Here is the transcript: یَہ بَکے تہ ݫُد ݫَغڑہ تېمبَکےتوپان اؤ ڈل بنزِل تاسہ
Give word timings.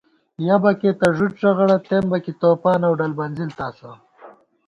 یَہ 0.45 0.55
بَکے 0.63 0.91
تہ 0.99 1.07
ݫُد 1.15 1.33
ݫَغڑہ 1.39 1.77
تېمبَکےتوپان 1.87 2.81
اؤ 2.87 2.93
ڈل 2.99 3.11
بنزِل 3.17 3.51
تاسہ 3.57 3.91